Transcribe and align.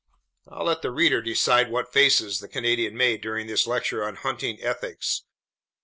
I'll 0.47 0.65
let 0.65 0.81
the 0.81 0.89
reader 0.89 1.21
decide 1.21 1.69
what 1.69 1.93
faces 1.93 2.39
the 2.39 2.47
Canadian 2.47 2.97
made 2.97 3.21
during 3.21 3.45
this 3.45 3.67
lecture 3.67 4.03
on 4.03 4.15
hunting 4.15 4.57
ethics. 4.59 5.25